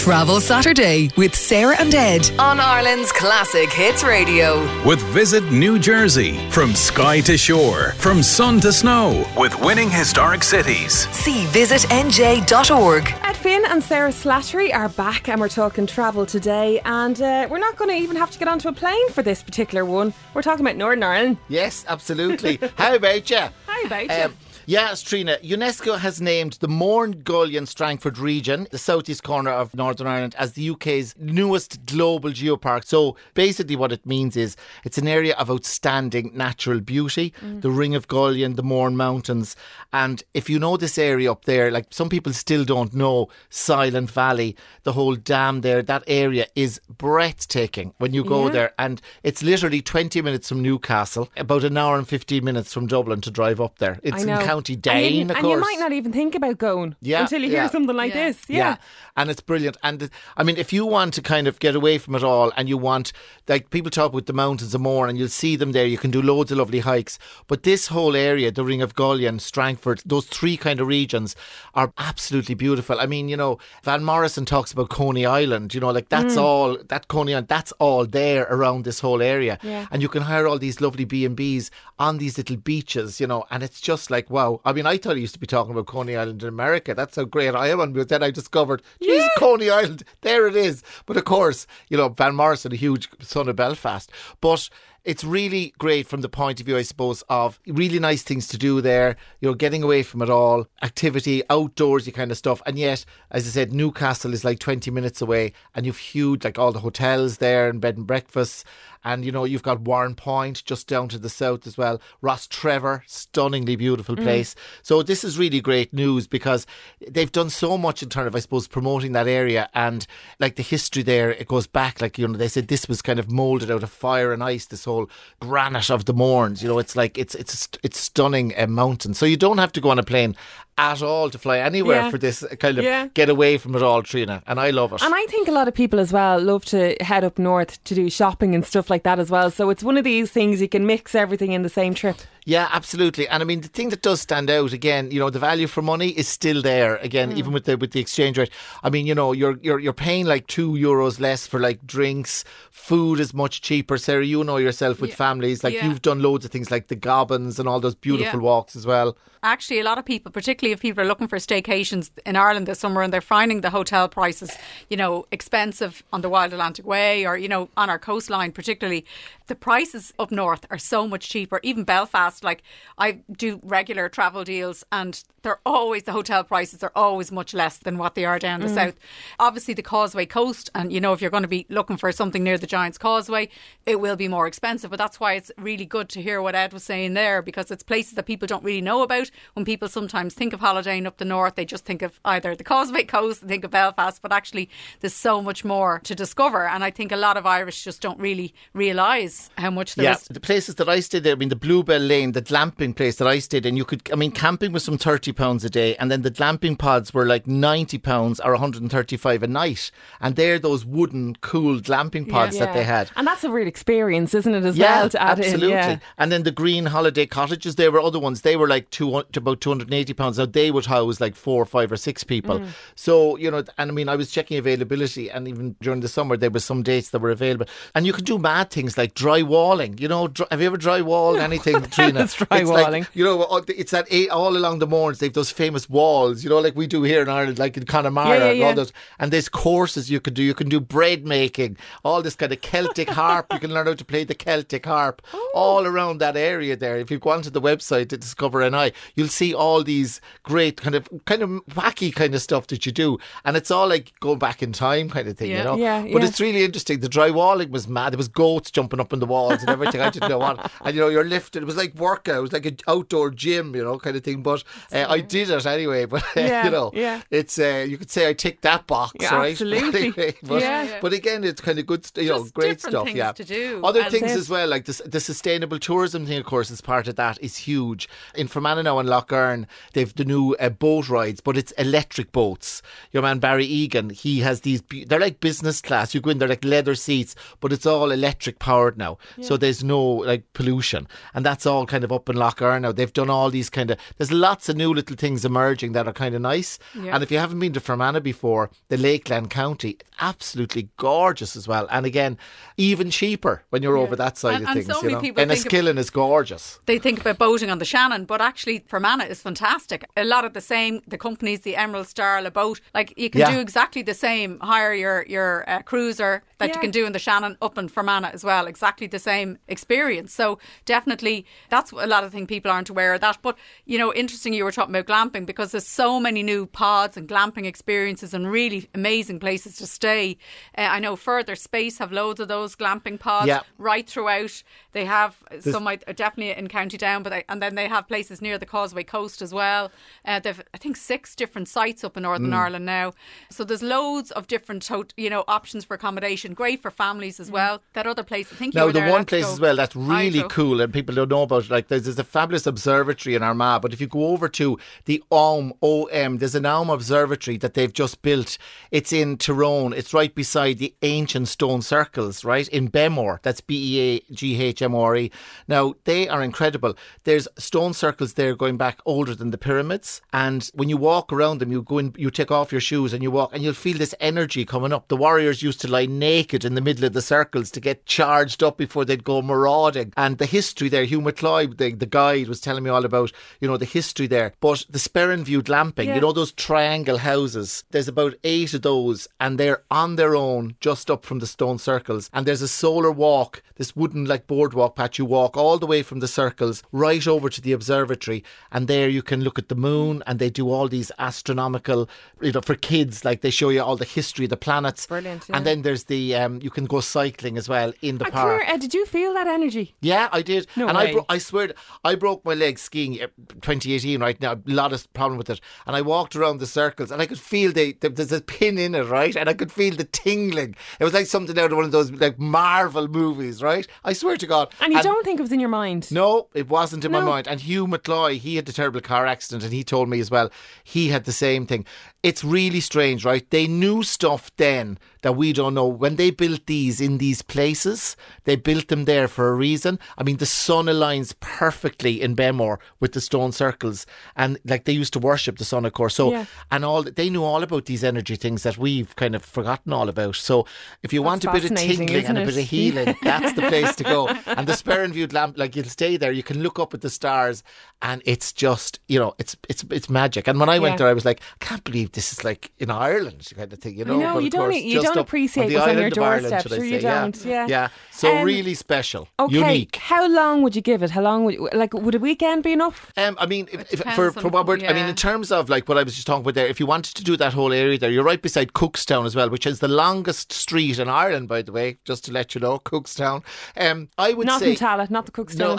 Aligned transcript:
Travel 0.00 0.40
Saturday 0.40 1.10
with 1.18 1.34
Sarah 1.34 1.76
and 1.78 1.94
Ed 1.94 2.30
on 2.38 2.58
Ireland's 2.58 3.12
Classic 3.12 3.70
Hits 3.70 4.02
Radio. 4.02 4.62
With 4.86 4.98
Visit 5.12 5.44
New 5.52 5.78
Jersey. 5.78 6.38
From 6.48 6.74
sky 6.74 7.20
to 7.20 7.36
shore, 7.36 7.92
from 7.98 8.22
sun 8.22 8.60
to 8.60 8.72
snow, 8.72 9.26
with 9.36 9.54
winning 9.60 9.90
historic 9.90 10.42
cities. 10.42 11.06
See 11.14 11.44
visitnj.org. 11.48 13.14
Ed 13.22 13.36
Finn 13.36 13.62
and 13.66 13.82
Sarah 13.82 14.08
Slattery 14.10 14.72
are 14.74 14.88
back 14.88 15.28
and 15.28 15.38
we're 15.38 15.50
talking 15.50 15.86
travel 15.86 16.24
today. 16.24 16.80
And 16.86 17.20
uh, 17.20 17.48
we're 17.50 17.58
not 17.58 17.76
going 17.76 17.90
to 17.90 17.96
even 18.02 18.16
have 18.16 18.30
to 18.30 18.38
get 18.38 18.48
onto 18.48 18.68
a 18.68 18.72
plane 18.72 19.10
for 19.10 19.22
this 19.22 19.42
particular 19.42 19.84
one. 19.84 20.14
We're 20.32 20.40
talking 20.42 20.64
about 20.64 20.76
Northern 20.76 21.02
Ireland. 21.02 21.36
Yes, 21.48 21.84
absolutely. 21.86 22.58
How 22.78 22.94
about 22.94 23.28
you? 23.28 23.36
How 23.66 23.82
about 23.84 24.10
Um, 24.10 24.30
you? 24.30 24.36
Yes, 24.66 25.02
Trina. 25.02 25.38
UNESCO 25.42 25.98
has 25.98 26.20
named 26.20 26.54
the 26.54 26.68
Mourne 26.68 27.12
Gullion 27.12 27.66
Strangford 27.66 28.18
region, 28.18 28.66
the 28.70 28.78
southeast 28.78 29.22
corner 29.22 29.50
of 29.50 29.74
Northern 29.74 30.06
Ireland, 30.06 30.34
as 30.38 30.52
the 30.52 30.70
UK's 30.70 31.14
newest 31.18 31.84
global 31.86 32.30
geopark. 32.30 32.84
So 32.84 33.16
basically, 33.34 33.76
what 33.76 33.92
it 33.92 34.06
means 34.06 34.36
is 34.36 34.56
it's 34.84 34.98
an 34.98 35.08
area 35.08 35.34
of 35.36 35.50
outstanding 35.50 36.32
natural 36.34 36.80
beauty, 36.80 37.32
mm. 37.40 37.60
the 37.62 37.70
Ring 37.70 37.94
of 37.94 38.08
Gullion, 38.08 38.54
the 38.54 38.62
Mourne 38.62 38.96
Mountains. 38.96 39.56
And 39.92 40.22
if 40.34 40.48
you 40.48 40.58
know 40.58 40.76
this 40.76 40.98
area 40.98 41.30
up 41.32 41.44
there, 41.46 41.70
like 41.70 41.86
some 41.90 42.08
people 42.08 42.32
still 42.32 42.64
don't 42.64 42.94
know 42.94 43.28
Silent 43.48 44.10
Valley, 44.10 44.56
the 44.84 44.92
whole 44.92 45.16
dam 45.16 45.62
there, 45.62 45.82
that 45.82 46.04
area 46.06 46.46
is 46.54 46.80
breathtaking 46.88 47.92
when 47.98 48.14
you 48.14 48.24
go 48.24 48.46
Yeah. 48.46 48.52
there. 48.52 48.72
And 48.78 49.00
it's 49.22 49.42
literally 49.42 49.82
20 49.82 50.22
minutes 50.22 50.48
from 50.48 50.62
Newcastle, 50.62 51.28
about 51.36 51.64
an 51.64 51.76
hour 51.76 51.98
and 51.98 52.06
15 52.08 52.44
minutes 52.44 52.72
from 52.72 52.86
Dublin 52.86 53.20
to 53.22 53.30
drive 53.30 53.60
up 53.60 53.78
there. 53.78 53.98
It's 54.02 54.24
I 54.50 54.54
know. 54.54 54.58
in 54.58 54.64
County 54.64 54.72
and 54.74 54.82
Dane, 54.82 55.14
you, 55.14 55.22
of 55.24 55.30
and 55.36 55.46
you 55.48 55.60
might 55.60 55.78
not 55.78 55.92
even 55.92 56.12
think 56.12 56.34
about 56.34 56.58
going 56.58 56.96
Yeah, 57.00 57.22
until 57.22 57.40
you 57.42 57.48
hear 57.48 57.62
yeah. 57.62 57.70
something 57.70 57.96
like 57.96 58.14
Yeah. 58.14 58.24
this. 58.26 58.38
Yeah. 58.48 58.76
And 59.16 59.30
it's 59.30 59.40
brilliant. 59.40 59.76
And 59.82 59.98
th- 60.00 60.10
I 60.36 60.42
mean, 60.42 60.56
if 60.56 60.72
you 60.72 60.86
want 60.86 61.14
to 61.14 61.22
kind 61.22 61.46
of 61.46 61.58
get 61.58 61.74
away 61.74 61.98
from 61.98 62.14
it 62.14 62.22
all 62.24 62.52
and 62.56 62.68
you 62.68 62.78
want, 62.78 63.12
like 63.48 63.70
people 63.70 63.90
talk 63.90 64.12
about 64.12 64.26
the 64.26 64.32
mountains 64.32 64.74
of 64.74 64.80
Mourne 64.80 65.08
and 65.10 65.18
you'll 65.18 65.28
see 65.28 65.56
them 65.56 65.72
there, 65.72 65.84
you 65.86 65.98
can 65.98 66.10
do 66.10 66.22
loads 66.22 66.50
of 66.52 66.58
lovely 66.58 66.80
hikes. 66.80 67.18
But 67.48 67.64
this 67.64 67.88
whole 67.88 68.16
area, 68.16 68.50
the 68.50 68.64
Ring 68.64 68.82
of 68.82 68.94
Gullion, 68.94 69.38
Strangford, 69.38 70.02
those 70.06 70.26
three 70.26 70.56
kind 70.56 70.80
of 70.80 70.86
regions 70.86 71.36
are 71.74 71.92
absolutely 71.98 72.54
beautiful. 72.54 72.98
I 73.00 73.06
mean, 73.06 73.28
you 73.28 73.36
know, 73.36 73.58
Van 73.82 74.02
Morrison 74.04 74.44
talks 74.46 74.72
about 74.72 74.88
Coney 74.88 75.26
Island, 75.26 75.74
you 75.74 75.80
know, 75.80 75.90
like 75.90 76.08
that's 76.08 76.34
Mm. 76.36 76.42
all, 76.42 76.78
that 76.88 77.08
Coney 77.08 77.32
Island, 77.34 77.48
that's 77.48 77.72
all 77.78 78.06
there 78.06 78.46
around 78.50 78.84
this 78.84 79.00
whole 79.00 79.20
area. 79.22 79.58
Yeah. 79.62 79.86
And 79.90 80.00
you 80.02 80.08
can 80.08 80.22
hire 80.22 80.46
all 80.46 80.58
these 80.58 80.80
lovely 80.80 81.04
B&Bs 81.04 81.68
on 81.98 82.18
these 82.18 82.38
little 82.38 82.56
beaches, 82.56 83.20
you 83.20 83.26
know, 83.26 83.44
and 83.50 83.62
it's 83.62 83.80
just 83.80 84.10
like, 84.10 84.30
wow. 84.30 84.39
I 84.64 84.72
mean, 84.72 84.86
I 84.86 84.96
thought 84.96 85.16
he 85.16 85.22
used 85.22 85.34
to 85.34 85.40
be 85.40 85.46
talking 85.46 85.72
about 85.72 85.86
Coney 85.86 86.16
Island 86.16 86.42
in 86.42 86.48
America. 86.48 86.94
That's 86.94 87.16
how 87.16 87.24
great 87.24 87.54
I 87.54 87.68
am. 87.68 87.92
But 87.92 88.08
then 88.08 88.22
I 88.22 88.30
discovered, 88.30 88.82
geez, 89.02 89.28
Coney 89.38 89.70
Island, 89.70 90.04
there 90.22 90.46
it 90.46 90.56
is. 90.56 90.82
But 91.06 91.16
of 91.16 91.24
course, 91.24 91.66
you 91.88 91.96
know, 91.96 92.08
Van 92.08 92.34
Morrison, 92.34 92.72
a 92.72 92.76
huge 92.76 93.08
son 93.20 93.48
of 93.48 93.56
Belfast. 93.56 94.10
But 94.40 94.68
it's 95.04 95.24
really 95.24 95.72
great 95.78 96.06
from 96.06 96.20
the 96.20 96.28
point 96.28 96.60
of 96.60 96.66
view, 96.66 96.76
I 96.76 96.82
suppose, 96.82 97.22
of 97.28 97.58
really 97.66 97.98
nice 97.98 98.22
things 98.22 98.46
to 98.48 98.58
do 98.58 98.80
there. 98.80 99.16
You 99.40 99.48
know, 99.48 99.54
getting 99.54 99.82
away 99.82 100.02
from 100.02 100.22
it 100.22 100.30
all, 100.30 100.66
activity, 100.82 101.42
outdoorsy 101.48 102.12
kind 102.12 102.30
of 102.30 102.38
stuff. 102.38 102.60
And 102.66 102.78
yet, 102.78 103.04
as 103.30 103.46
I 103.46 103.50
said, 103.50 103.72
Newcastle 103.72 104.34
is 104.34 104.44
like 104.44 104.58
20 104.58 104.90
minutes 104.90 105.22
away, 105.22 105.52
and 105.74 105.86
you've 105.86 105.98
huge, 105.98 106.44
like 106.44 106.58
all 106.58 106.72
the 106.72 106.80
hotels 106.80 107.38
there 107.38 107.68
and 107.68 107.80
bed 107.80 107.96
and 107.96 108.06
breakfasts. 108.06 108.64
And 109.02 109.24
you 109.24 109.32
know, 109.32 109.44
you've 109.44 109.62
got 109.62 109.84
Warrenpoint 109.84 110.64
just 110.64 110.86
down 110.86 111.08
to 111.08 111.18
the 111.18 111.30
south 111.30 111.66
as 111.66 111.78
well. 111.78 112.00
Rostrevor, 112.22 113.02
stunningly 113.06 113.76
beautiful 113.76 114.14
mm. 114.14 114.22
place. 114.22 114.54
So 114.82 115.02
this 115.02 115.24
is 115.24 115.38
really 115.38 115.60
great 115.60 115.92
news 115.92 116.26
because 116.26 116.66
they've 117.08 117.32
done 117.32 117.50
so 117.50 117.78
much 117.78 118.02
in 118.02 118.10
terms 118.10 118.26
of, 118.26 118.36
I 118.36 118.40
suppose, 118.40 118.68
promoting 118.68 119.12
that 119.12 119.26
area 119.26 119.70
and 119.74 120.06
like 120.38 120.56
the 120.56 120.62
history 120.62 121.02
there. 121.02 121.30
It 121.30 121.48
goes 121.48 121.66
back, 121.66 122.00
like 122.00 122.18
you 122.18 122.28
know, 122.28 122.36
they 122.36 122.48
said 122.48 122.68
this 122.68 122.88
was 122.88 123.00
kind 123.00 123.18
of 123.18 123.30
molded 123.30 123.70
out 123.70 123.82
of 123.82 123.90
fire 123.90 124.32
and 124.32 124.44
ice. 124.44 124.66
This 124.66 124.86
whole 124.90 125.08
granite 125.40 125.90
of 125.90 126.04
the 126.04 126.14
Mournes, 126.14 126.62
you 126.62 126.68
know, 126.68 126.78
it's 126.78 126.96
like 126.96 127.16
it's 127.18 127.34
it's 127.34 127.68
it's 127.82 127.98
stunning 127.98 128.52
a 128.56 128.66
mountain. 128.66 129.14
So 129.14 129.26
you 129.26 129.36
don't 129.36 129.58
have 129.58 129.72
to 129.72 129.80
go 129.80 129.90
on 129.90 129.98
a 129.98 130.02
plane 130.02 130.36
at 130.78 131.02
all 131.02 131.28
to 131.30 131.38
fly 131.38 131.58
anywhere 131.58 131.96
Yeah. 132.02 132.10
for 132.10 132.18
this 132.18 132.44
kind 132.58 132.78
of 132.78 132.84
Yeah. 132.84 133.08
get 133.12 133.28
away 133.28 133.58
from 133.58 133.74
it 133.74 133.82
all, 133.82 134.02
Trina. 134.02 134.42
And 134.46 134.58
I 134.58 134.70
love 134.70 134.92
it. 134.94 135.02
And 135.02 135.14
I 135.14 135.26
think 135.28 135.46
a 135.48 135.52
lot 135.52 135.68
of 135.68 135.74
people 135.74 135.98
as 136.00 136.12
well 136.12 136.40
love 136.40 136.64
to 136.66 136.96
head 137.02 137.22
up 137.24 137.38
north 137.38 137.82
to 137.84 137.94
do 137.94 138.08
shopping 138.08 138.54
and 138.54 138.64
stuff 138.64 138.88
like 138.88 139.02
that 139.02 139.18
as 139.18 139.30
well. 139.30 139.50
So 139.50 139.68
it's 139.70 139.82
one 139.82 139.98
of 139.98 140.04
these 140.04 140.30
things 140.30 140.60
you 140.60 140.68
can 140.68 140.86
mix 140.86 141.14
everything 141.14 141.52
in 141.52 141.62
the 141.62 141.68
same 141.68 141.92
trip. 141.94 142.16
Yeah, 142.46 142.68
absolutely. 142.72 143.28
And 143.28 143.42
I 143.42 143.46
mean, 143.46 143.60
the 143.60 143.68
thing 143.68 143.90
that 143.90 144.02
does 144.02 144.20
stand 144.20 144.50
out 144.50 144.72
again, 144.72 145.10
you 145.10 145.20
know, 145.20 145.30
the 145.30 145.38
value 145.38 145.66
for 145.66 145.82
money 145.82 146.08
is 146.08 146.26
still 146.28 146.62
there. 146.62 146.96
Again, 146.96 147.32
hmm. 147.32 147.38
even 147.38 147.52
with 147.52 147.64
the 147.64 147.76
with 147.76 147.92
the 147.92 148.00
exchange 148.00 148.38
rate. 148.38 148.50
I 148.82 148.90
mean, 148.90 149.06
you 149.06 149.14
know, 149.14 149.32
you're 149.32 149.58
you're 149.62 149.78
you're 149.78 149.92
paying 149.92 150.26
like 150.26 150.46
two 150.46 150.72
euros 150.72 151.20
less 151.20 151.46
for 151.46 151.60
like 151.60 151.86
drinks. 151.86 152.44
Food 152.70 153.20
is 153.20 153.34
much 153.34 153.60
cheaper. 153.60 153.98
Sarah, 153.98 154.24
you 154.24 154.42
know 154.42 154.56
yourself 154.56 155.00
with 155.00 155.10
Yeah. 155.10 155.16
families. 155.16 155.62
Like 155.62 155.74
Yeah. 155.74 155.86
you've 155.86 156.02
done 156.02 156.22
loads 156.22 156.44
of 156.44 156.50
things 156.50 156.70
like 156.70 156.88
the 156.88 156.96
Gobbins 156.96 157.58
and 157.58 157.68
all 157.68 157.80
those 157.80 157.94
beautiful 157.94 158.40
Yeah. 158.40 158.46
walks 158.46 158.74
as 158.74 158.86
well. 158.86 159.16
Actually, 159.42 159.80
a 159.80 159.84
lot 159.84 159.96
of 159.96 160.04
people, 160.04 160.30
particularly 160.30 160.72
if 160.72 160.80
people 160.80 161.02
are 161.02 161.06
looking 161.06 161.26
for 161.26 161.38
staycations 161.38 162.10
in 162.26 162.36
Ireland 162.36 162.66
this 162.66 162.78
summer 162.80 163.00
and 163.00 163.10
they're 163.10 163.22
finding 163.22 163.62
the 163.62 163.70
hotel 163.70 164.06
prices, 164.06 164.50
you 164.90 164.98
know, 164.98 165.24
expensive 165.32 166.02
on 166.12 166.20
the 166.20 166.28
Wild 166.28 166.52
Atlantic 166.52 166.84
Way 166.86 167.26
or, 167.26 167.38
you 167.38 167.48
know, 167.48 167.70
on 167.74 167.88
our 167.88 167.98
coastline 167.98 168.52
particularly, 168.52 169.06
the 169.46 169.54
prices 169.54 170.12
up 170.18 170.30
north 170.30 170.66
are 170.70 170.78
so 170.78 171.08
much 171.08 171.28
cheaper. 171.30 171.58
Even 171.62 171.84
Belfast, 171.84 172.29
like 172.42 172.62
I 172.98 173.20
do 173.36 173.60
regular 173.62 174.08
travel 174.08 174.44
deals 174.44 174.84
and 174.92 175.22
they're 175.42 175.60
always, 175.64 176.02
the 176.02 176.12
hotel 176.12 176.44
prices 176.44 176.82
are 176.82 176.92
always 176.94 177.32
much 177.32 177.54
less 177.54 177.78
than 177.78 177.98
what 177.98 178.14
they 178.14 178.24
are 178.24 178.38
down 178.38 178.60
the 178.60 178.66
mm. 178.66 178.74
south. 178.74 178.94
Obviously, 179.38 179.74
the 179.74 179.82
Causeway 179.82 180.26
Coast, 180.26 180.70
and, 180.74 180.92
you 180.92 181.00
know, 181.00 181.12
if 181.12 181.20
you're 181.20 181.30
going 181.30 181.42
to 181.42 181.48
be 181.48 181.66
looking 181.68 181.96
for 181.96 182.12
something 182.12 182.44
near 182.44 182.58
the 182.58 182.66
Giant's 182.66 182.98
Causeway, 182.98 183.48
it 183.86 184.00
will 184.00 184.16
be 184.16 184.28
more 184.28 184.46
expensive. 184.46 184.90
But 184.90 184.98
that's 184.98 185.18
why 185.18 185.34
it's 185.34 185.50
really 185.56 185.86
good 185.86 186.08
to 186.10 186.22
hear 186.22 186.42
what 186.42 186.54
Ed 186.54 186.72
was 186.72 186.84
saying 186.84 187.14
there 187.14 187.42
because 187.42 187.70
it's 187.70 187.82
places 187.82 188.14
that 188.14 188.26
people 188.26 188.46
don't 188.46 188.64
really 188.64 188.80
know 188.80 189.02
about. 189.02 189.30
When 189.54 189.64
people 189.64 189.88
sometimes 189.88 190.34
think 190.34 190.52
of 190.52 190.60
holidaying 190.60 191.06
up 191.06 191.16
the 191.16 191.24
north, 191.24 191.54
they 191.54 191.64
just 191.64 191.84
think 191.84 192.02
of 192.02 192.20
either 192.24 192.54
the 192.54 192.64
Causeway 192.64 193.04
Coast, 193.04 193.40
think 193.40 193.64
of 193.64 193.70
Belfast, 193.70 194.20
but 194.20 194.32
actually 194.32 194.68
there's 195.00 195.14
so 195.14 195.40
much 195.40 195.64
more 195.64 196.00
to 196.04 196.14
discover. 196.14 196.68
And 196.68 196.84
I 196.84 196.90
think 196.90 197.12
a 197.12 197.16
lot 197.16 197.36
of 197.36 197.46
Irish 197.46 197.82
just 197.82 198.02
don't 198.02 198.18
really 198.18 198.54
realise 198.74 199.48
how 199.56 199.70
much 199.70 199.94
there 199.94 200.04
yeah, 200.04 200.14
is. 200.16 200.24
the 200.24 200.40
places 200.40 200.74
that 200.76 200.88
I 200.88 201.00
stayed 201.00 201.24
there, 201.24 201.32
I 201.32 201.36
mean, 201.36 201.48
the 201.48 201.56
Bluebell 201.56 202.00
Lane, 202.20 202.32
the 202.32 202.42
glamping 202.42 202.94
place 202.94 203.16
that 203.16 203.26
I 203.26 203.38
stayed 203.38 203.64
in, 203.64 203.76
you 203.76 203.84
could, 203.86 204.02
I 204.12 204.16
mean, 204.16 204.30
camping 204.30 204.72
was 204.72 204.84
some 204.84 204.98
thirty 204.98 205.32
pounds 205.32 205.64
a 205.64 205.70
day, 205.70 205.96
and 205.96 206.10
then 206.10 206.20
the 206.20 206.30
glamping 206.30 206.78
pods 206.78 207.14
were 207.14 207.24
like 207.24 207.46
ninety 207.46 207.96
pounds 207.96 208.40
or 208.40 208.52
one 208.52 208.60
hundred 208.60 208.82
and 208.82 208.90
thirty-five 208.90 209.42
a 209.42 209.46
night, 209.46 209.90
and 210.20 210.36
they're 210.36 210.58
those 210.58 210.84
wooden, 210.84 211.36
cool 211.36 211.80
glamping 211.80 212.28
pods 212.28 212.58
that 212.58 212.74
they 212.74 212.84
had. 212.84 213.10
And 213.16 213.26
that's 213.26 213.42
a 213.42 213.50
real 213.50 213.66
experience, 213.66 214.34
isn't 214.34 214.54
it, 214.54 214.64
as 214.64 214.78
well, 214.78 215.08
to 215.08 215.22
add 215.22 215.40
absolutely. 215.40 215.68
in? 215.68 215.72
Yeah. 215.72 215.98
And 216.18 216.30
then 216.30 216.42
the 216.42 216.50
green 216.50 216.86
holiday 216.86 217.24
cottages, 217.24 217.76
there 217.76 217.90
were 217.90 218.00
other 218.00 218.18
ones. 218.18 218.42
They 218.42 218.56
were 218.56 218.68
like 218.68 218.90
two, 218.90 219.16
about 219.16 219.62
two 219.62 219.70
hundred 219.70 219.88
and 219.88 219.94
eighty 219.94 220.12
pounds. 220.12 220.38
Now 220.38 220.46
they 220.46 220.70
would 220.70 220.86
house 220.86 221.20
like 221.20 221.34
four, 221.34 221.64
five, 221.64 221.90
or 221.90 221.96
six 221.96 222.22
people. 222.22 222.60
Mm. 222.60 222.68
So 222.96 223.36
you 223.36 223.50
know, 223.50 223.64
and 223.78 223.90
I 223.90 223.94
mean, 223.94 224.10
I 224.10 224.16
was 224.16 224.30
checking 224.30 224.58
availability, 224.58 225.30
and 225.30 225.48
even 225.48 225.74
during 225.80 226.00
the 226.00 226.08
summer, 226.08 226.36
there 226.36 226.50
were 226.50 226.60
some 226.60 226.82
dates 226.82 227.10
that 227.10 227.20
were 227.20 227.30
available. 227.30 227.66
And 227.94 228.06
you 228.06 228.12
could 228.12 228.26
do 228.26 228.38
mad 228.38 228.70
things 228.70 228.98
like 228.98 229.14
drywalling. 229.14 229.98
You 229.98 230.08
know, 230.08 230.28
dry, 230.28 230.46
have 230.50 230.60
you 230.60 230.66
ever 230.66 230.76
drywalled 230.76 231.40
anything, 231.40 231.80
Trina? 232.12 232.24
is 232.24 232.34
It's 232.50 232.70
like, 232.70 233.08
you 233.14 233.24
know, 233.24 233.42
uh, 233.42 233.62
it's 233.68 233.90
that 233.92 234.06
eight, 234.10 234.30
all 234.30 234.56
along 234.56 234.78
the 234.80 234.86
moors 234.86 235.18
They've 235.18 235.32
those 235.32 235.50
famous 235.50 235.88
walls. 235.88 236.42
You 236.44 236.50
know, 236.50 236.58
like 236.58 236.76
we 236.76 236.86
do 236.86 237.02
here 237.02 237.22
in 237.22 237.28
Ireland, 237.28 237.58
like 237.58 237.76
in 237.76 237.84
Connemara, 237.84 238.28
Yeah, 238.28 238.44
yeah, 238.44 238.50
and 238.52 238.62
all 238.62 238.68
yeah. 238.70 238.74
those. 238.74 238.92
And 239.18 239.32
there's 239.32 239.48
courses 239.48 240.10
you 240.10 240.20
can 240.20 240.34
do. 240.34 240.42
You 240.42 240.54
can 240.54 240.68
do 240.68 240.80
bread 240.80 241.26
making, 241.26 241.76
all 242.04 242.22
this 242.22 242.34
kind 242.36 242.52
of 242.52 242.60
Celtic 242.60 243.08
harp. 243.20 243.46
You 243.52 243.58
can 243.58 243.72
learn 243.72 243.86
how 243.86 243.94
to 243.94 244.04
play 244.04 244.24
the 244.24 244.34
Celtic 244.34 244.86
harp 244.86 245.22
Oh. 245.32 245.50
all 245.54 245.86
around 245.86 246.18
that 246.20 246.36
area 246.36 246.76
there. 246.76 246.98
If 246.98 247.10
you 247.10 247.18
go 247.18 247.30
onto 247.30 247.50
the 247.50 247.60
website 247.60 248.08
to 248.10 248.16
Discover 248.16 248.68
NI, 248.70 248.92
you'll 249.14 249.28
see 249.28 249.54
all 249.54 249.82
these 249.84 250.20
great 250.42 250.80
kind 250.80 250.94
of 250.94 251.08
kind 251.26 251.42
of 251.42 251.50
wacky 251.70 252.14
kind 252.14 252.34
of 252.34 252.42
stuff 252.42 252.66
that 252.68 252.86
you 252.86 252.92
do, 252.92 253.18
and 253.44 253.56
it's 253.56 253.70
all 253.70 253.88
like 253.88 254.12
going 254.20 254.38
back 254.38 254.62
in 254.62 254.72
time 254.72 255.08
kind 255.10 255.28
of 255.28 255.36
thing, 255.36 255.50
you 255.50 255.62
know. 255.62 255.76
Yeah, 255.76 256.02
but 256.02 256.22
yeah. 256.22 256.28
it's 256.28 256.40
really 256.40 256.64
interesting. 256.64 257.00
The 257.00 257.08
drywalling 257.08 257.70
was 257.70 257.86
mad. 257.88 258.12
There 258.12 258.18
was 258.18 258.28
goats 258.28 258.70
jumping 258.70 259.00
up 259.00 259.12
on 259.12 259.20
the 259.20 259.26
walls 259.26 259.60
and 259.60 259.70
everything. 259.70 260.00
I 260.00 260.10
didn't 260.10 260.28
know 260.28 260.38
what. 260.38 260.70
And 260.84 260.94
you 260.94 261.00
know, 261.00 261.08
you're 261.08 261.24
lifted. 261.24 261.62
It 261.62 261.66
was 261.66 261.76
like 261.76 261.92
workout. 262.00 262.52
Like 262.52 262.66
an 262.66 262.78
outdoor 262.88 263.30
gym, 263.30 263.74
you 263.76 263.84
know, 263.84 263.98
kind 263.98 264.16
of 264.16 264.24
thing. 264.24 264.42
But 264.42 264.64
uh, 264.92 265.06
I 265.08 265.20
did 265.20 265.50
it 265.50 265.66
anyway. 265.66 266.06
But 266.10 266.22
uh, 266.36 266.40
Yeah, 266.40 266.64
you 266.64 266.70
know, 266.70 266.90
yeah. 266.94 267.22
it's 267.30 267.58
uh, 267.58 267.84
you 267.88 267.96
could 267.98 268.10
say 268.10 268.28
I 268.28 268.32
ticked 268.32 268.62
that 268.62 268.86
box, 268.86 269.14
Yeah, 269.20 269.36
right? 269.36 269.50
absolutely. 269.52 270.00
Anyway, 270.08 270.34
but, 270.42 270.62
Yeah. 270.62 270.98
but 271.00 271.12
again, 271.12 271.44
it's 271.44 271.60
kind 271.60 271.78
of 271.78 271.86
good, 271.86 272.04
you 272.16 272.28
know, 272.30 272.44
great 272.52 272.80
stuff. 272.80 273.08
yeah, 273.14 273.32
to 273.32 273.44
do. 273.44 273.80
Other 273.84 274.00
And- 274.02 274.10
things 274.10 274.32
as 274.32 274.48
well, 274.50 274.66
like 274.68 274.86
the, 274.86 275.00
the 275.06 275.20
sustainable 275.20 275.78
tourism 275.78 276.26
thing, 276.26 276.38
of 276.38 276.46
course, 276.46 276.70
is 276.70 276.80
part 276.80 277.06
of 277.06 277.16
that. 277.16 277.38
Is 277.40 277.56
huge. 277.58 278.08
In 278.34 278.48
Fermanagh 278.48 278.98
and 278.98 279.08
Lough 279.08 279.64
they've 279.92 280.14
the 280.14 280.24
new 280.24 280.54
uh, 280.58 280.68
boat 280.70 281.08
rides, 281.08 281.40
but 281.40 281.56
it's 281.56 281.72
electric 281.72 282.32
boats. 282.32 282.82
Your 283.12 283.22
man 283.22 283.38
Barry 283.38 283.66
Egan, 283.66 284.10
he 284.10 284.40
has 284.40 284.62
these. 284.62 284.80
be- 284.82 285.04
They're 285.04 285.20
like 285.20 285.40
business 285.40 285.80
class. 285.80 286.14
You 286.14 286.20
go 286.20 286.30
in, 286.30 286.38
they're 286.38 286.48
like 286.48 286.64
leather 286.64 286.94
seats, 286.94 287.34
but 287.60 287.72
it's 287.72 287.86
all 287.86 288.10
electric 288.10 288.58
powered 288.58 288.96
now. 288.98 289.18
So 289.42 289.56
there's 289.56 289.84
no 289.84 290.00
like 290.02 290.50
pollution, 290.52 291.06
and 291.34 291.44
that's 291.44 291.66
all 291.66 291.86
kind 291.90 292.04
of 292.04 292.12
up 292.12 292.28
in 292.30 292.36
Loch 292.36 292.60
now. 292.60 292.92
They've 292.92 293.12
done 293.12 293.28
all 293.30 293.50
these 293.50 293.68
kind 293.68 293.90
of. 293.90 293.98
There's 294.16 294.32
lots 294.32 294.68
of 294.70 294.76
new 294.76 294.92
little 294.94 295.16
things 295.16 295.44
emerging 295.44 295.92
that 295.92 296.06
are 296.08 296.12
kind 296.12 296.34
of 296.34 296.40
nice. 296.40 296.78
Yeah. 296.94 297.14
And 297.14 297.22
if 297.24 297.30
you 297.30 297.38
haven't 297.38 297.58
been 297.58 297.72
to 297.74 297.80
Fermanagh 297.80 298.20
before, 298.20 298.70
the 298.88 298.96
Lakeland 298.96 299.50
County, 299.50 299.98
absolutely 300.20 300.88
gorgeous 300.96 301.56
as 301.56 301.66
well. 301.66 301.86
And 301.90 302.06
again, 302.06 302.38
even 302.76 303.10
cheaper 303.10 303.64
when 303.70 303.82
you're 303.82 303.96
over 303.96 304.14
that 304.16 304.38
side 304.38 304.54
And- 304.56 304.62
of 304.64 304.68
and 304.70 304.76
things. 304.84 304.86
so 304.86 304.96
you 305.02 305.02
many 305.02 305.14
know, 305.14 305.20
people 305.20 305.44
Enniskillen 305.44 305.98
is 305.98 306.10
gorgeous. 306.10 306.78
they 306.86 306.98
think 306.98 307.20
about 307.20 307.38
boating 307.38 307.70
on 307.70 307.78
the 307.78 307.84
Shannon, 307.84 308.24
but 308.24 308.40
actually 308.40 308.84
Fermanagh 308.86 309.26
is 309.26 309.40
fantastic. 309.42 310.04
A 310.16 310.24
lot 310.24 310.44
of 310.44 310.52
the 310.52 310.60
same, 310.60 311.02
the 311.08 311.18
companies, 311.18 311.60
the 311.60 311.76
Emerald 311.76 312.06
Star, 312.08 312.40
Le 312.42 312.50
Boat, 312.50 312.80
like 312.94 313.12
you 313.16 313.28
can 313.30 313.40
Yeah. 313.40 313.50
do 313.54 313.60
exactly 313.60 314.02
the 314.02 314.14
same. 314.14 314.58
Hire 314.60 314.94
your 314.94 315.24
your 315.28 315.64
uh, 315.68 315.82
cruiser 315.82 316.42
that 316.60 316.68
Yeah. 316.68 316.74
you 316.76 316.80
can 316.80 316.90
do 316.92 317.04
in 317.04 317.12
the 317.12 317.18
Shannon 317.18 317.56
up 317.60 317.76
in 317.76 317.88
Fermanagh 317.88 318.30
as 318.32 318.44
well. 318.44 318.66
Exactly 318.68 319.08
the 319.08 319.18
same 319.18 319.58
experience. 319.66 320.32
So 320.32 320.58
definitely, 320.84 321.44
that's 321.68 321.90
a 321.90 322.06
lot 322.06 322.22
of 322.24 322.30
things 322.32 322.46
people 322.46 322.70
aren't 322.70 322.88
aware 322.90 323.12
of 323.14 323.20
that. 323.22 323.38
But 323.42 323.58
you 323.84 323.98
know, 323.98 324.14
interesting 324.14 324.52
you 324.52 324.64
were 324.64 324.72
talking 324.72 324.94
about 324.94 325.06
glamping 325.06 325.44
because 325.46 325.72
there's 325.72 325.86
so 325.86 326.20
many 326.20 326.42
new 326.42 326.66
pods 326.66 327.16
and 327.16 327.28
glamping 327.28 327.66
experiences 327.66 328.32
and 328.32 328.50
really 328.50 328.88
amazing 328.94 329.40
places 329.40 329.76
to 329.76 329.86
stay. 329.86 330.36
Uh, 330.78 330.82
I 330.82 331.00
know 331.00 331.16
Further 331.16 331.56
Space 331.56 331.98
have 331.98 332.12
loads 332.12 332.40
of 332.40 332.48
those 332.48 332.76
glamping 332.76 333.18
pods 333.18 333.48
Yeah. 333.48 333.60
right 333.78 334.08
throughout. 334.08 334.62
They 334.92 335.04
have 335.04 335.36
some 335.60 335.86
I, 335.88 335.96
definitely 335.96 336.50
in 336.52 336.68
County 336.68 336.96
Down, 336.96 337.22
but 337.22 337.30
they, 337.30 337.44
and 337.48 337.60
then 337.62 337.74
they 337.74 337.88
have 337.88 338.06
places 338.06 338.40
near 338.42 338.58
the 338.58 338.66
Causeway 338.66 339.04
Coast 339.04 339.42
as 339.42 339.52
well. 339.52 339.90
Uh, 340.24 340.38
they've 340.40 340.62
I 340.74 340.78
think 340.78 340.96
six 340.96 341.34
different 341.34 341.68
sites 341.68 342.04
up 342.04 342.16
in 342.16 342.22
Northern 342.24 342.50
Mm. 342.50 342.56
Ireland 342.56 342.86
now. 342.86 343.12
So 343.50 343.64
there's 343.64 343.82
loads 343.82 344.30
of 344.32 344.46
different 344.46 344.86
hot- 344.86 345.14
you 345.16 345.30
know 345.30 345.44
options 345.48 345.84
for 345.84 345.94
accommodation. 345.94 346.49
Great 346.54 346.82
for 346.82 346.90
families 346.90 347.40
as 347.40 347.50
mm. 347.50 347.54
well. 347.54 347.82
That 347.94 348.06
other 348.06 348.22
place, 348.22 348.52
I 348.52 348.56
think. 348.56 348.74
were 348.74 348.92
the 348.92 349.00
one 349.02 349.24
place 349.24 349.46
as 349.46 349.60
well 349.60 349.76
that's 349.76 349.96
really 349.96 350.42
cool 350.48 350.80
and 350.80 350.92
people 350.92 351.14
don't 351.14 351.30
know 351.30 351.42
about, 351.42 351.70
like 351.70 351.88
there's, 351.88 352.04
there's 352.04 352.18
a 352.18 352.24
fabulous 352.24 352.66
observatory 352.66 353.34
in 353.34 353.42
Armagh. 353.42 353.82
But 353.82 353.92
if 353.92 354.00
you 354.00 354.06
go 354.06 354.26
over 354.28 354.48
to 354.48 354.78
the 355.06 355.22
OM, 355.30 355.72
OM, 355.82 356.38
there's 356.38 356.54
an 356.54 356.66
OM 356.66 356.90
observatory 356.90 357.56
that 357.58 357.74
they've 357.74 357.92
just 357.92 358.22
built. 358.22 358.58
It's 358.90 359.12
in 359.12 359.36
Tyrone. 359.36 359.92
It's 359.92 360.14
right 360.14 360.34
beside 360.34 360.78
the 360.78 360.94
ancient 361.02 361.48
stone 361.48 361.82
circles, 361.82 362.44
right 362.44 362.68
in 362.68 362.90
Beaghmore. 362.90 363.40
That's 363.42 363.60
B 363.60 363.96
E 363.96 364.00
A 364.00 364.34
G 364.34 364.60
H 364.60 364.82
M 364.82 364.94
O 364.94 365.02
R 365.02 365.16
E. 365.16 365.30
Now 365.68 365.94
they 366.04 366.28
are 366.28 366.42
incredible. 366.42 366.96
There's 367.24 367.48
stone 367.58 367.94
circles 367.94 368.34
there 368.34 368.54
going 368.54 368.76
back 368.76 369.00
older 369.06 369.34
than 369.34 369.50
the 369.50 369.58
pyramids, 369.58 370.20
and 370.32 370.70
when 370.74 370.88
you 370.88 370.96
walk 370.96 371.32
around 371.32 371.58
them, 371.58 371.72
you 371.72 371.82
go 371.82 371.98
in, 371.98 372.14
you 372.16 372.30
take 372.30 372.50
off 372.50 372.72
your 372.72 372.80
shoes 372.80 373.12
and 373.12 373.22
you 373.22 373.30
walk, 373.30 373.50
and 373.52 373.62
you'll 373.62 373.74
feel 373.74 373.98
this 373.98 374.14
energy 374.20 374.64
coming 374.64 374.92
up. 374.92 375.08
The 375.08 375.16
warriors 375.16 375.62
used 375.62 375.80
to 375.82 375.88
lie 375.88 376.06
naked 376.06 376.39
in 376.40 376.74
the 376.74 376.80
middle 376.80 377.04
of 377.04 377.12
the 377.12 377.22
circles 377.22 377.70
to 377.70 377.80
get 377.80 378.06
charged 378.06 378.62
up 378.62 378.76
before 378.76 379.04
they'd 379.04 379.24
go 379.24 379.42
marauding. 379.42 380.12
And 380.16 380.38
the 380.38 380.46
history 380.46 380.88
there, 380.88 381.04
Hugh 381.04 381.20
McCloy, 381.20 381.76
the, 381.76 381.92
the 381.92 382.06
guide, 382.06 382.48
was 382.48 382.60
telling 382.60 382.82
me 382.84 382.90
all 382.90 383.04
about, 383.04 383.32
you 383.60 383.68
know, 383.68 383.76
the 383.76 383.84
history 383.84 384.26
there. 384.26 384.52
But 384.60 384.86
the 384.88 384.98
Sperrin 384.98 385.42
View 385.44 385.62
Glamping, 385.62 386.06
Yeah. 386.06 386.14
you 386.16 386.20
know, 386.20 386.32
those 386.32 386.52
triangle 386.52 387.18
houses, 387.18 387.84
there's 387.90 388.08
about 388.08 388.34
eight 388.44 388.74
of 388.74 388.82
those, 388.82 389.28
and 389.38 389.58
they're 389.58 389.82
on 389.90 390.16
their 390.16 390.34
own 390.34 390.76
just 390.80 391.10
up 391.10 391.24
from 391.24 391.38
the 391.38 391.46
stone 391.46 391.78
circles. 391.78 392.30
And 392.32 392.46
there's 392.46 392.62
a 392.62 392.68
solar 392.68 393.10
walk, 393.10 393.62
this 393.76 393.94
wooden 393.96 394.24
like 394.26 394.46
boardwalk 394.46 394.96
patch. 394.96 395.18
You 395.18 395.24
walk 395.24 395.56
all 395.56 395.78
the 395.78 395.86
way 395.86 396.02
from 396.02 396.20
the 396.20 396.28
circles 396.28 396.82
right 396.92 397.26
over 397.26 397.48
to 397.48 397.60
the 397.60 397.72
observatory, 397.72 398.44
and 398.72 398.88
there 398.88 399.08
you 399.08 399.22
can 399.22 399.42
look 399.42 399.58
at 399.58 399.68
the 399.68 399.74
moon, 399.74 400.22
and 400.26 400.38
they 400.38 400.50
do 400.50 400.70
all 400.70 400.88
these 400.88 401.10
astronomical, 401.18 402.08
you 402.40 402.52
know, 402.52 402.60
for 402.60 402.74
kids, 402.74 403.24
like 403.24 403.40
they 403.40 403.50
show 403.50 403.68
you 403.70 403.82
all 403.82 403.96
the 403.96 404.04
history 404.04 404.44
of 404.46 404.50
the 404.50 404.56
planets. 404.56 405.06
Brilliant, 405.06 405.46
yeah. 405.48 405.56
And 405.56 405.66
then 405.66 405.82
there's 405.82 406.04
the, 406.04 406.29
um, 406.34 406.60
you 406.62 406.70
can 406.70 406.84
go 406.86 407.00
cycling 407.00 407.56
as 407.58 407.68
well 407.68 407.92
in 408.02 408.18
the 408.18 408.26
Uh, 408.26 408.30
park. 408.30 408.60
come 408.60 408.68
here, 408.68 408.78
did 408.78 408.94
you 408.94 409.06
feel 409.06 409.34
that 409.34 409.46
energy? 409.46 409.94
Yeah, 410.00 410.28
I 410.32 410.42
did. 410.42 410.66
No 410.76 410.88
and 410.88 410.96
I, 410.98 411.04
way. 411.06 411.12
bro- 411.12 411.26
I 411.28 411.38
swear, 411.38 411.72
I 412.04 412.14
broke 412.14 412.44
my 412.44 412.54
leg 412.54 412.78
skiing 412.78 413.20
uh, 413.22 413.26
2018 413.62 414.20
right 414.20 414.40
now. 414.40 414.52
A 414.52 414.58
lot 414.66 414.92
of 414.92 415.10
problem 415.12 415.38
with 415.38 415.50
it. 415.50 415.60
And 415.86 415.94
I 415.96 416.00
walked 416.02 416.36
around 416.36 416.58
the 416.58 416.66
circles 416.66 417.10
and 417.10 417.20
I 417.22 417.26
could 417.26 417.38
feel 417.40 417.72
the, 417.72 417.92
the 418.00 418.08
there's 418.08 418.32
a 418.32 418.40
pin 418.40 418.78
in 418.78 418.94
it, 418.94 419.04
right? 419.04 419.36
And 419.36 419.48
I 419.48 419.54
could 419.54 419.72
feel 419.72 419.94
the 419.94 420.04
tingling. 420.04 420.74
It 420.98 421.04
was 421.04 421.14
like 421.14 421.26
something 421.26 421.58
out 421.58 421.70
of 421.72 421.76
one 421.76 421.84
of 421.84 421.92
those 421.92 422.10
like 422.10 422.38
Marvel 422.38 423.08
movies, 423.08 423.62
right? 423.62 423.86
I 424.04 424.12
swear 424.12 424.36
to 424.36 424.46
God. 424.46 424.72
And 424.80 424.92
you 424.92 425.02
don't 425.02 425.24
think 425.24 425.38
it 425.38 425.42
was 425.42 425.52
in 425.52 425.60
your 425.60 425.68
mind? 425.68 426.10
No, 426.12 426.48
it 426.54 426.68
wasn't 426.68 427.04
in 427.04 427.12
my 427.12 427.20
mind. 427.20 427.48
And 427.48 427.60
Hugh 427.60 427.86
McCloy, 427.86 428.38
he 428.38 428.56
had 428.56 428.68
a 428.68 428.72
terrible 428.72 429.00
car 429.00 429.26
accident 429.26 429.64
and 429.64 429.72
he 429.72 429.84
told 429.84 430.08
me 430.08 430.20
as 430.20 430.30
well, 430.30 430.50
he 430.84 431.08
had 431.08 431.24
the 431.24 431.32
same 431.32 431.66
thing. 431.66 431.84
It's 432.22 432.44
really 432.44 432.80
strange, 432.80 433.24
right? 433.24 433.48
They 433.48 433.66
knew 433.66 434.02
stuff 434.02 434.50
then 434.58 434.98
that 435.22 435.32
we 435.36 435.52
don't 435.54 435.72
know. 435.74 435.86
When 435.86 436.16
they 436.16 436.30
built 436.30 436.66
these 436.66 437.00
in 437.00 437.16
these 437.16 437.40
places, 437.40 438.14
they 438.44 438.56
built 438.56 438.88
them 438.88 439.06
there 439.06 439.26
for 439.26 439.48
a 439.48 439.54
reason. 439.54 439.98
I 440.18 440.22
mean, 440.22 440.36
the 440.36 440.44
sun 440.46 440.86
aligns 440.86 441.34
perfectly 441.40 442.20
in 442.20 442.36
Beaghmore 442.36 442.78
with 443.00 443.12
the 443.12 443.20
stone 443.22 443.52
circles. 443.52 444.04
And 444.36 444.58
like 444.66 444.84
they 444.84 444.92
used 444.92 445.14
to 445.14 445.18
worship 445.18 445.56
the 445.56 445.64
sun, 445.64 445.86
of 445.86 445.94
course. 445.94 446.14
So, 446.14 446.32
Yeah. 446.32 446.44
and 446.70 446.84
all, 446.84 447.02
they 447.02 447.30
knew 447.30 447.42
all 447.42 447.62
about 447.62 447.86
these 447.86 448.04
energy 448.04 448.36
things 448.36 448.64
that 448.64 448.76
we've 448.76 449.14
kind 449.16 449.34
of 449.34 449.42
forgotten 449.44 449.92
all 449.92 450.08
about. 450.10 450.36
So, 450.36 450.66
if 451.02 451.12
you 451.14 451.22
want 451.22 451.44
a 451.44 451.52
bit 451.52 451.64
of 451.64 451.70
tingling 451.96 452.26
and 452.26 452.38
a 452.38 452.44
bit 452.46 452.56
of 452.58 452.64
healing, 452.68 453.14
that's 453.22 453.52
the 453.54 453.62
place 453.62 453.96
to 453.96 454.04
go. 454.04 454.28
And 454.46 454.66
the 454.66 454.72
Sperrin 454.74 455.10
View 455.12 455.26
Glamp, 455.26 455.56
like 455.58 455.74
you'll 455.74 455.84
stay 455.86 456.18
there, 456.18 456.32
you 456.32 456.42
can 456.42 456.62
look 456.62 456.78
up 456.78 456.92
at 456.92 457.00
the 457.00 457.10
stars, 457.10 457.62
and 458.02 458.22
it's 458.26 458.52
just, 458.52 459.00
you 459.08 459.18
know, 459.18 459.34
it's 459.38 459.56
it's 459.70 459.84
it's 459.90 460.08
magic. 460.10 460.48
And 460.48 460.58
when 460.60 460.68
I 460.68 460.78
went 460.78 460.98
there, 460.98 461.08
I 461.08 461.12
was 461.14 461.24
like, 461.24 461.40
I 461.60 461.64
can't 461.64 461.84
believe 461.84 462.09
this 462.12 462.32
is 462.32 462.44
like 462.44 462.72
in 462.78 462.90
Ireland 462.90 463.48
kind 463.56 463.72
of 463.72 463.78
thing, 463.78 463.96
you 463.98 464.04
know. 464.04 464.18
know, 464.18 464.32
But 464.34 464.38
of 464.38 464.44
you 464.44 464.50
don't- 464.50 464.60
course, 464.70 464.76
you 464.82 465.02
don't 465.02 465.16
up 465.18 465.26
appreciate 465.26 465.64
on 465.64 465.68
the 465.70 465.74
what's 465.76 465.88
on 465.88 465.94
your 465.94 465.98
island 466.00 466.16
of 466.16 466.22
Ireland, 466.22 466.42
doorstep, 466.50 466.62
should 466.62 466.72
I 466.72 466.76
sure 466.76 466.84
you 466.84 467.00
say, 467.00 467.02
yeah. 467.04 467.20
don't, 467.20 467.44
yeah. 467.44 467.66
yeah. 467.68 467.88
So 468.10 468.36
Um, 468.36 468.44
really 468.44 468.74
special, 468.74 469.28
Okay, 469.38 469.54
unique. 469.58 469.96
how 469.96 470.28
long 470.28 470.62
would 470.62 470.74
you 470.76 470.82
give 470.82 471.02
it? 471.02 471.10
How 471.10 471.22
long 471.22 471.44
would 471.44 471.54
you, 471.54 471.68
like 471.72 471.94
would 471.94 472.14
a 472.14 472.18
weekend 472.18 472.62
be 472.64 472.72
enough? 472.72 473.10
Um, 473.16 473.36
I 473.40 473.46
mean, 473.46 473.68
if, 473.72 473.92
if, 473.94 474.00
for, 474.14 474.26
on- 474.26 474.32
for 474.32 474.48
what 474.48 474.66
we're, 474.66 474.76
I 474.86 474.92
mean, 474.92 475.06
in 475.06 475.14
terms 475.14 475.50
of 475.52 475.68
like 475.70 475.88
what 475.88 475.96
I 475.98 476.02
was 476.02 476.14
just 476.14 476.26
talking 476.26 476.42
about 476.42 476.54
there, 476.54 476.66
if 476.66 476.78
you 476.80 476.86
wanted 476.86 477.14
to 477.16 477.24
do 477.24 477.36
that 477.36 477.52
whole 477.54 477.72
area 477.72 477.98
there, 477.98 478.10
you're 478.10 478.24
right 478.24 478.42
beside 478.42 478.72
Cookstown 478.74 479.24
as 479.26 479.34
well, 479.34 479.48
which 479.48 479.66
is 479.66 479.80
the 479.80 479.88
longest 479.88 480.52
street 480.52 480.98
in 480.98 481.08
Ireland, 481.08 481.48
by 481.48 481.62
the 481.62 481.72
way, 481.72 481.98
just 482.04 482.24
to 482.26 482.32
let 482.32 482.54
you 482.54 482.60
know, 482.60 482.78
Cookstown. 482.78 483.42
Um, 483.76 484.08
I 484.18 484.32
would 484.34 484.46
Not 484.46 484.60
say 484.60 484.70
in 484.70 484.76
Tala, 484.76 485.06
not 485.10 485.26
the 485.26 485.32
Cookstown 485.32 485.76